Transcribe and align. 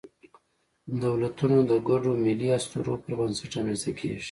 دولتونه 1.03 1.57
د 1.71 1.73
ګډو 1.89 2.11
ملي 2.25 2.47
اسطورو 2.57 2.93
پر 3.03 3.11
بنسټ 3.19 3.51
رامنځ 3.57 3.79
ته 3.83 3.91
کېږي. 3.99 4.19